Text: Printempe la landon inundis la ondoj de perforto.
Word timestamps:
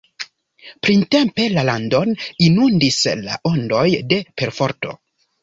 Printempe 0.87 1.45
la 1.57 1.65
landon 1.69 2.15
inundis 2.47 2.99
la 3.27 3.37
ondoj 3.53 3.85
de 4.15 4.21
perforto. 4.43 4.99